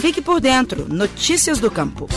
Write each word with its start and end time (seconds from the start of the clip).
Fique 0.00 0.22
por 0.22 0.40
dentro. 0.40 0.88
Notícias 0.88 1.58
do 1.58 1.70
Campo. 1.70 2.08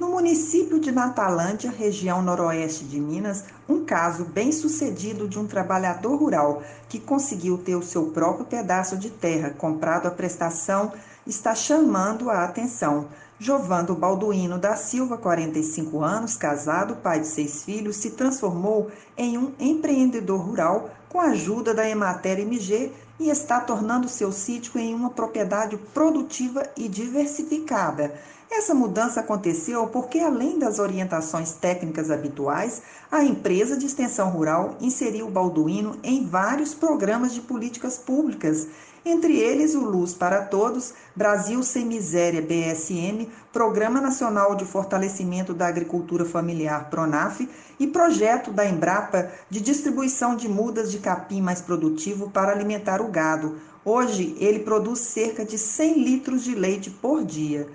No 0.00 0.08
município 0.08 0.80
de 0.80 0.90
Natalândia, 0.90 1.70
região 1.70 2.22
noroeste 2.22 2.84
de 2.84 2.98
Minas, 2.98 3.44
um 3.68 3.84
caso 3.84 4.24
bem 4.24 4.50
sucedido 4.50 5.28
de 5.28 5.38
um 5.38 5.46
trabalhador 5.46 6.16
rural 6.16 6.62
que 6.88 6.98
conseguiu 6.98 7.58
ter 7.58 7.76
o 7.76 7.82
seu 7.82 8.06
próprio 8.06 8.46
pedaço 8.46 8.96
de 8.96 9.10
terra 9.10 9.50
comprado 9.50 10.08
à 10.08 10.10
prestação 10.10 10.92
está 11.26 11.54
chamando 11.54 12.30
a 12.30 12.44
atenção. 12.44 13.08
Jovando 13.38 13.94
Balduino 13.94 14.58
da 14.58 14.76
Silva, 14.76 15.18
45 15.18 16.02
anos, 16.02 16.36
casado, 16.38 16.96
pai 16.96 17.20
de 17.20 17.26
seis 17.26 17.62
filhos, 17.64 17.96
se 17.96 18.12
transformou 18.12 18.90
em 19.14 19.36
um 19.36 19.52
empreendedor 19.60 20.40
rural 20.40 20.90
com 21.08 21.20
a 21.20 21.26
ajuda 21.26 21.74
da 21.74 21.88
Emater 21.88 22.40
MG 22.40 22.92
e 23.18 23.30
está 23.30 23.60
tornando 23.60 24.08
seu 24.08 24.30
sítio 24.30 24.78
em 24.78 24.94
uma 24.94 25.10
propriedade 25.10 25.76
produtiva 25.76 26.68
e 26.76 26.88
diversificada. 26.88 28.14
Essa 28.50 28.74
mudança 28.74 29.20
aconteceu 29.20 29.86
porque, 29.88 30.18
além 30.18 30.58
das 30.58 30.78
orientações 30.78 31.52
técnicas 31.52 32.10
habituais, 32.10 32.82
a 33.10 33.22
empresa 33.22 33.76
de 33.76 33.86
extensão 33.86 34.30
rural 34.30 34.76
inseriu 34.80 35.26
o 35.26 35.30
Balduino 35.30 35.98
em 36.02 36.26
vários 36.26 36.74
programas 36.74 37.32
de 37.32 37.40
políticas 37.40 37.98
públicas 37.98 38.68
entre 39.04 39.38
eles 39.38 39.74
o 39.74 39.80
Luz 39.80 40.12
para 40.12 40.42
Todos, 40.42 40.92
Brasil 41.16 41.62
Sem 41.62 41.86
Miséria 41.86 42.42
BSM, 42.42 43.26
Programa 43.52 44.02
Nacional 44.02 44.54
de 44.54 44.66
Fortalecimento 44.66 45.54
da 45.54 45.66
Agricultura 45.66 46.24
Familiar 46.26 46.90
PRONAF 46.90 47.48
e 47.80 47.86
projeto 47.86 48.50
da 48.50 48.68
Embrapa 48.68 49.30
de 49.48 49.62
distribuição 49.62 50.36
de 50.36 50.46
mudas 50.46 50.90
de 50.90 50.98
capim 50.98 51.40
mais 51.40 51.62
produtivo 51.62 52.30
para 52.30 52.52
alimentar 52.52 53.00
o 53.00 53.08
gado. 53.08 53.56
Hoje 53.84 54.36
ele 54.38 54.58
produz 54.58 54.98
cerca 54.98 55.44
de 55.44 55.56
100 55.56 56.04
litros 56.04 56.44
de 56.44 56.54
leite 56.54 56.90
por 56.90 57.24
dia. 57.24 57.66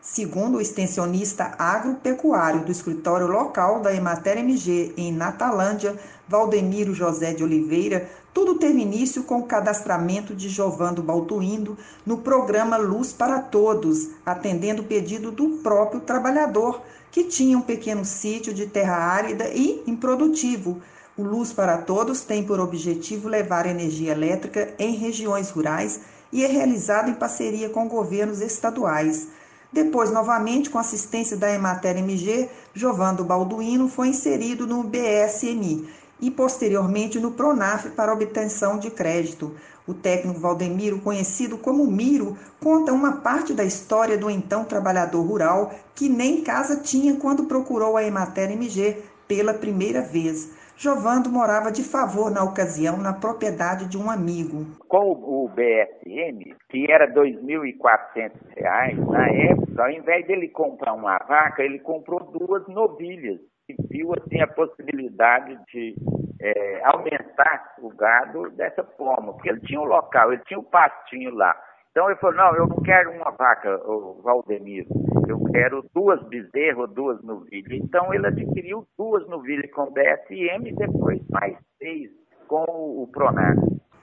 Segundo 0.00 0.58
o 0.58 0.60
extensionista 0.60 1.54
agropecuário 1.58 2.64
do 2.64 2.70
escritório 2.70 3.26
local 3.26 3.80
da 3.80 3.94
Emater 3.94 4.38
MG 4.38 4.94
em 4.96 5.12
Natalândia, 5.12 5.96
Valdemiro 6.28 6.94
José 6.94 7.34
de 7.34 7.42
Oliveira, 7.42 8.08
tudo 8.32 8.54
teve 8.54 8.80
início 8.80 9.24
com 9.24 9.40
o 9.40 9.46
cadastramento 9.46 10.34
de 10.34 10.48
Jovando 10.48 11.02
Baltuindo 11.02 11.76
no 12.06 12.18
programa 12.18 12.76
Luz 12.76 13.12
para 13.12 13.40
Todos, 13.40 14.10
atendendo 14.24 14.82
o 14.82 14.84
pedido 14.84 15.32
do 15.32 15.58
próprio 15.58 16.00
trabalhador, 16.00 16.80
que 17.10 17.24
tinha 17.24 17.58
um 17.58 17.62
pequeno 17.62 18.04
sítio 18.04 18.54
de 18.54 18.66
terra 18.66 18.96
árida 18.96 19.48
e 19.48 19.82
improdutivo. 19.86 20.80
O 21.16 21.22
Luz 21.24 21.52
para 21.52 21.76
Todos 21.78 22.20
tem 22.20 22.44
por 22.44 22.60
objetivo 22.60 23.28
levar 23.28 23.66
energia 23.66 24.12
elétrica 24.12 24.72
em 24.78 24.94
regiões 24.94 25.50
rurais 25.50 26.00
e 26.32 26.44
é 26.44 26.46
realizado 26.46 27.10
em 27.10 27.14
parceria 27.14 27.68
com 27.68 27.88
governos 27.88 28.40
estaduais. 28.40 29.26
Depois, 29.72 30.10
novamente, 30.10 30.70
com 30.70 30.78
assistência 30.78 31.36
da 31.36 31.52
Emater 31.52 31.96
MG, 31.98 32.48
Jovando 32.72 33.24
Balduino 33.24 33.88
foi 33.88 34.08
inserido 34.08 34.66
no 34.66 34.82
BSMI 34.82 35.86
e 36.20 36.30
posteriormente 36.30 37.20
no 37.20 37.32
Pronaf 37.32 37.90
para 37.90 38.12
obtenção 38.12 38.78
de 38.78 38.90
crédito. 38.90 39.54
O 39.86 39.94
técnico 39.94 40.40
Valdemiro, 40.40 41.00
conhecido 41.00 41.56
como 41.56 41.86
Miro, 41.86 42.36
conta 42.60 42.92
uma 42.92 43.18
parte 43.18 43.52
da 43.52 43.64
história 43.64 44.18
do 44.18 44.30
então 44.30 44.64
trabalhador 44.64 45.22
rural 45.22 45.72
que 45.94 46.08
nem 46.08 46.42
casa 46.42 46.76
tinha 46.76 47.16
quando 47.16 47.44
procurou 47.44 47.96
a 47.96 48.04
Emater 48.04 48.50
MG 48.50 49.02
pela 49.26 49.54
primeira 49.54 50.02
vez. 50.02 50.48
Jovando 50.80 51.28
morava 51.28 51.72
de 51.72 51.82
favor 51.82 52.30
na 52.30 52.44
ocasião 52.44 52.98
na 52.98 53.12
propriedade 53.12 53.88
de 53.88 53.98
um 53.98 54.08
amigo. 54.08 54.64
Com 54.86 55.10
o 55.10 55.48
BSM, 55.48 56.54
que 56.70 56.88
era 56.88 57.06
R$ 57.06 57.14
2.400, 57.14 59.10
na 59.10 59.28
época, 59.28 59.82
ao 59.82 59.90
invés 59.90 60.24
dele 60.28 60.48
comprar 60.50 60.92
uma 60.92 61.18
vaca, 61.18 61.64
ele 61.64 61.80
comprou 61.80 62.20
duas 62.30 62.64
novilhas 62.68 63.40
e 63.68 63.74
viu 63.90 64.12
assim, 64.14 64.40
a 64.40 64.46
possibilidade 64.46 65.58
de 65.72 65.96
é, 66.40 66.80
aumentar 66.84 67.74
o 67.82 67.88
gado 67.88 68.48
dessa 68.50 68.84
forma, 68.96 69.32
porque 69.32 69.48
ele 69.48 69.60
tinha 69.62 69.80
um 69.80 69.84
local, 69.84 70.32
ele 70.32 70.42
tinha 70.46 70.60
um 70.60 70.64
pastinho 70.64 71.34
lá. 71.34 71.56
Então 71.90 72.08
ele 72.08 72.20
falou, 72.20 72.36
não, 72.36 72.54
eu 72.54 72.68
não 72.68 72.80
quero 72.82 73.10
uma 73.10 73.32
vaca, 73.32 73.80
o 73.84 74.20
Valdemiro, 74.22 74.86
eu 75.28 75.42
quero 75.52 75.84
duas 75.94 76.22
bezerros, 76.28 76.90
duas 76.94 77.22
novilhas. 77.22 77.80
Então 77.80 78.12
ele 78.14 78.26
adquiriu 78.26 78.86
duas 78.96 79.26
novilhas 79.28 79.70
com 79.72 79.92
BSM 79.92 80.66
e 80.66 80.74
depois 80.74 81.20
mais 81.28 81.56
seis 81.78 82.10
com 82.46 82.64
o 82.66 83.06
Pronar. 83.12 83.54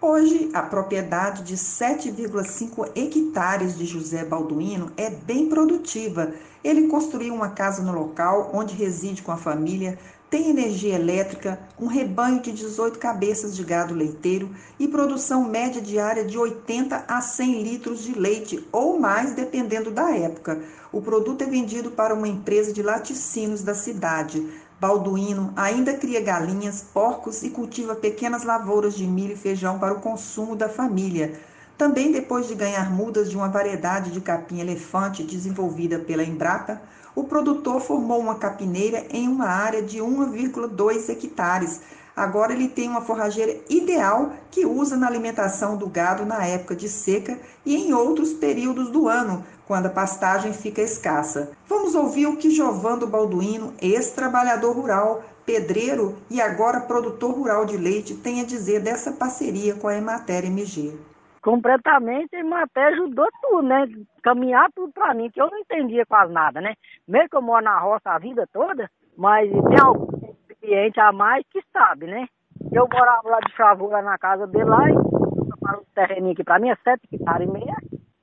Hoje, 0.07 0.51
a 0.53 0.61
propriedade 0.61 1.41
de 1.41 1.55
7,5 1.55 2.91
hectares 2.95 3.75
de 3.75 3.87
José 3.87 4.23
Balduino 4.23 4.91
é 4.95 5.09
bem 5.09 5.49
produtiva. 5.49 6.31
Ele 6.63 6.87
construiu 6.87 7.33
uma 7.33 7.49
casa 7.49 7.81
no 7.81 7.91
local 7.91 8.51
onde 8.53 8.75
reside 8.75 9.23
com 9.23 9.31
a 9.31 9.35
família, 9.35 9.97
tem 10.29 10.51
energia 10.51 10.93
elétrica, 10.93 11.59
um 11.79 11.87
rebanho 11.87 12.39
de 12.39 12.51
18 12.51 12.99
cabeças 12.99 13.55
de 13.55 13.63
gado 13.63 13.95
leiteiro 13.95 14.49
e 14.77 14.87
produção 14.87 15.49
média 15.49 15.81
diária 15.81 16.23
de 16.23 16.37
80 16.37 17.05
a 17.07 17.19
100 17.19 17.63
litros 17.63 18.03
de 18.03 18.13
leite 18.13 18.63
ou 18.71 18.99
mais, 18.99 19.33
dependendo 19.33 19.89
da 19.89 20.15
época. 20.15 20.61
O 20.91 21.01
produto 21.01 21.41
é 21.41 21.47
vendido 21.47 21.89
para 21.89 22.13
uma 22.13 22.27
empresa 22.27 22.71
de 22.71 22.83
laticínios 22.83 23.63
da 23.63 23.73
cidade. 23.73 24.47
Balduino 24.77 25.53
ainda 25.55 25.93
cria 25.93 26.19
galinhas, 26.19 26.81
porcos 26.81 27.43
e 27.43 27.49
cultiva 27.49 27.95
pequenas 27.95 28.43
lavouras 28.43 28.93
de 28.93 29.07
milho 29.07 29.31
e 29.31 29.37
feijão 29.37 29.79
para 29.79 29.93
o 29.93 30.01
consumo 30.01 30.53
da 30.53 30.67
família. 30.67 31.39
Também 31.77 32.11
depois 32.11 32.47
de 32.47 32.55
ganhar 32.55 32.91
mudas 32.91 33.29
de 33.29 33.37
uma 33.37 33.47
variedade 33.47 34.11
de 34.11 34.19
capim-elefante 34.19 35.23
desenvolvida 35.23 35.99
pela 35.99 36.23
Embrapa, 36.23 36.81
o 37.15 37.23
produtor 37.23 37.79
formou 37.79 38.19
uma 38.19 38.35
capineira 38.35 39.05
em 39.09 39.29
uma 39.29 39.47
área 39.47 39.81
de 39.81 39.99
1,2 39.99 41.09
hectares. 41.09 41.79
Agora 42.15 42.53
ele 42.53 42.69
tem 42.69 42.87
uma 42.87 43.01
forrageira 43.01 43.59
ideal 43.69 44.31
que 44.49 44.65
usa 44.65 44.95
na 44.95 45.07
alimentação 45.07 45.75
do 45.75 45.87
gado 45.87 46.25
na 46.25 46.45
época 46.45 46.75
de 46.75 46.87
seca 46.87 47.37
e 47.65 47.75
em 47.75 47.93
outros 47.93 48.31
períodos 48.31 48.89
do 48.89 49.09
ano, 49.09 49.43
quando 49.67 49.87
a 49.87 49.89
pastagem 49.89 50.53
fica 50.53 50.81
escassa. 50.81 51.51
Vamos 51.67 51.93
ouvir 51.93 52.27
o 52.27 52.37
que 52.37 52.51
Jovando 52.51 53.05
Balduino, 53.05 53.73
ex-trabalhador 53.81 54.73
rural, 54.73 55.23
pedreiro 55.45 56.15
e 56.29 56.39
agora 56.39 56.79
produtor 56.79 57.33
rural 57.33 57.65
de 57.65 57.75
leite, 57.75 58.15
tem 58.15 58.41
a 58.41 58.45
dizer 58.45 58.79
dessa 58.81 59.11
parceria 59.11 59.75
com 59.75 59.87
a 59.87 59.95
Emater 59.95 60.45
MG. 60.45 60.97
Completamente, 61.41 62.35
a 62.35 62.39
Emater 62.39 62.93
ajudou 62.93 63.27
tudo, 63.41 63.61
né? 63.61 63.87
Caminhar 64.23 64.71
tudo 64.73 64.91
para 64.93 65.13
mim, 65.13 65.29
que 65.29 65.39
eu 65.39 65.49
não 65.51 65.59
entendia 65.59 66.05
quase 66.05 66.31
nada, 66.31 66.61
né? 66.61 66.73
Mesmo 67.07 67.29
que 67.29 67.35
eu 67.35 67.41
moro 67.41 67.63
na 67.63 67.77
roça 67.77 68.09
a 68.09 68.17
vida 68.17 68.47
toda, 68.51 68.89
mas 69.15 69.49
tem 69.51 69.79
algum 69.79 70.34
cliente 70.65 70.99
a 70.99 71.11
mais 71.11 71.45
que 71.51 71.61
sabe, 71.71 72.07
né? 72.07 72.27
Eu 72.71 72.87
morava 72.91 73.29
lá 73.29 73.39
de 73.39 73.55
favor 73.55 73.91
lá 73.91 74.01
na 74.01 74.17
casa 74.17 74.47
dele 74.47 74.65
lá 74.65 74.89
e 74.89 74.93
para 75.59 75.79
o 75.79 75.85
terreninho 75.93 76.33
aqui 76.33 76.43
para 76.43 76.59
mim 76.59 76.69
é 76.69 76.75
sete 76.83 77.01
hectares 77.11 77.47
e 77.47 77.51
meia 77.51 77.75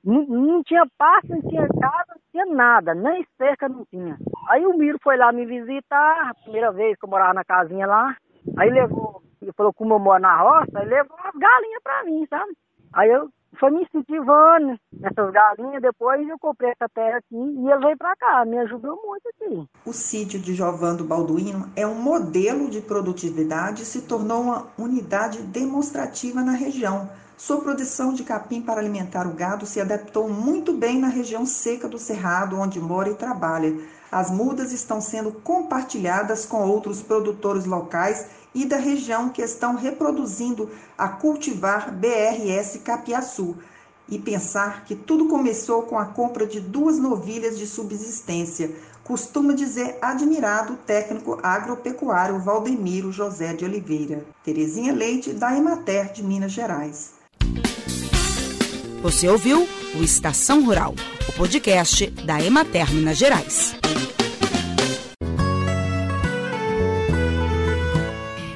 não, 0.03 0.25
não 0.25 0.63
tinha 0.63 0.85
pasto, 0.97 1.29
não 1.29 1.41
tinha 1.41 1.67
casa, 1.67 2.05
não 2.09 2.21
tinha 2.31 2.45
nada, 2.45 2.93
nem 2.93 3.25
cerca 3.37 3.69
não 3.69 3.85
tinha. 3.85 4.17
Aí 4.49 4.65
o 4.65 4.77
Miro 4.77 4.99
foi 5.01 5.15
lá 5.15 5.31
me 5.31 5.45
visitar, 5.45 6.29
a 6.29 6.33
primeira 6.43 6.71
vez 6.71 6.97
que 6.99 7.05
eu 7.05 7.09
morava 7.09 7.33
na 7.33 7.45
casinha 7.45 7.87
lá. 7.87 8.15
Aí 8.57 8.69
levou, 8.69 9.21
ele 9.41 9.53
falou 9.53 9.73
como 9.73 9.93
eu 9.93 9.99
moro 9.99 10.21
na 10.21 10.35
roça, 10.37 10.81
ele 10.81 10.89
levou 10.89 11.17
umas 11.17 11.33
galinhas 11.35 11.83
pra 11.83 12.03
mim, 12.03 12.27
sabe? 12.29 12.51
Aí 12.93 13.09
eu 13.09 13.29
foi 13.59 13.71
me 13.71 13.83
incentivando 13.83 14.79
nessas 14.91 15.31
galinhas. 15.31 15.81
Depois 15.81 16.27
eu 16.27 16.37
comprei 16.39 16.71
essa 16.71 16.89
terra 16.89 17.17
aqui 17.17 17.35
e 17.35 17.69
ele 17.69 17.85
veio 17.85 17.97
para 17.97 18.15
cá, 18.15 18.45
me 18.45 18.57
ajudou 18.59 18.99
muito 19.05 19.29
aqui. 19.29 19.69
O 19.85 19.93
sítio 19.93 20.39
de 20.39 20.53
Jovando 20.53 21.03
Balduino 21.03 21.69
é 21.75 21.85
um 21.85 21.95
modelo 21.95 22.69
de 22.69 22.81
produtividade 22.81 23.83
e 23.83 23.85
se 23.85 24.07
tornou 24.07 24.41
uma 24.41 24.67
unidade 24.77 25.41
demonstrativa 25.43 26.41
na 26.41 26.53
região 26.53 27.09
sua 27.35 27.59
produção 27.59 28.13
de 28.13 28.23
capim 28.23 28.61
para 28.61 28.79
alimentar 28.79 29.27
o 29.27 29.33
gado 29.33 29.65
se 29.65 29.81
adaptou 29.81 30.29
muito 30.29 30.71
bem 30.71 30.99
na 30.99 31.07
região 31.07 31.45
seca 31.45 31.89
do 31.89 31.97
Cerrado, 31.97 32.57
onde 32.57 32.79
mora 32.79 33.09
e 33.09 33.15
trabalha. 33.15 33.75
As 34.09 34.29
mudas 34.29 34.71
estão 34.71 35.01
sendo 35.01 35.31
compartilhadas 35.31 36.45
com 36.45 36.65
outros 36.69 37.01
produtores 37.01 37.65
locais 37.65 38.27
e 38.53 38.65
da 38.65 38.77
região 38.77 39.29
que 39.29 39.41
estão 39.41 39.75
reproduzindo 39.75 40.69
a 40.97 41.07
cultivar 41.07 41.91
BRS 41.91 42.79
Capiaçu. 42.83 43.55
E 44.07 44.19
pensar 44.19 44.83
que 44.85 44.95
tudo 44.95 45.27
começou 45.27 45.83
com 45.83 45.97
a 45.97 46.05
compra 46.05 46.45
de 46.45 46.59
duas 46.59 46.99
novilhas 46.99 47.57
de 47.57 47.65
subsistência, 47.65 48.71
costuma 49.03 49.53
dizer 49.53 49.97
admirado 50.01 50.73
o 50.73 50.77
técnico 50.77 51.39
agropecuário 51.41 52.39
Valdemiro 52.39 53.11
José 53.11 53.53
de 53.53 53.65
Oliveira. 53.65 54.25
Terezinha 54.43 54.93
Leite, 54.93 55.33
da 55.33 55.55
Emater 55.57 56.11
de 56.11 56.23
Minas 56.23 56.51
Gerais. 56.51 57.11
Você 59.01 59.27
ouviu 59.27 59.67
o 59.95 60.03
Estação 60.03 60.63
Rural, 60.63 60.95
o 61.27 61.33
podcast 61.33 62.09
da 62.25 62.41
Emater 62.41 62.93
Minas 62.93 63.17
Gerais. 63.17 63.75